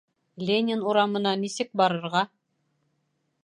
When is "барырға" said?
1.83-2.27